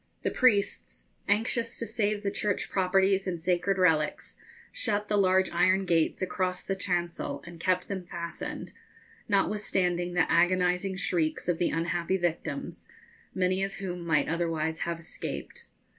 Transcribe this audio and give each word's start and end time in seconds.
The 0.23 0.31
priests, 0.31 1.05
anxious 1.27 1.77
to 1.77 1.85
save 1.85 2.23
the 2.23 2.31
church 2.31 2.71
properties 2.71 3.27
and 3.27 3.39
sacred 3.39 3.77
relics, 3.77 4.35
shut 4.71 5.09
the 5.09 5.15
large 5.15 5.51
iron 5.51 5.85
gates 5.85 6.23
across 6.23 6.63
the 6.63 6.75
chancel 6.75 7.43
and 7.45 7.59
kept 7.59 7.87
them 7.87 8.07
fastened, 8.07 8.73
notwithstanding 9.29 10.15
the 10.15 10.21
agonising 10.21 10.95
shrieks 10.95 11.47
of 11.47 11.59
the 11.59 11.69
unhappy 11.69 12.17
victims, 12.17 12.89
many 13.35 13.61
of 13.63 13.75
whom 13.75 14.03
might 14.03 14.27
otherwise 14.27 14.79
have 14.79 14.99
escaped. 14.99 15.65